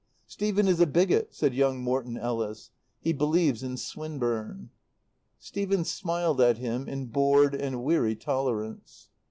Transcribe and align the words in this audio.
"Stephen 0.25 0.67
is 0.67 0.79
a 0.79 0.87
bigot," 0.87 1.31
said 1.31 1.53
young 1.53 1.79
Morton 1.79 2.17
Ellis; 2.17 2.71
"he 3.01 3.13
believes 3.13 3.61
in 3.61 3.77
Swinburne." 3.77 4.71
Stephen 5.37 5.85
smiled 5.85 6.41
at 6.41 6.57
him 6.57 6.87
in 6.89 7.05
bored 7.05 7.53
and 7.53 7.83
weary 7.83 8.15
tolerance. 8.15 9.09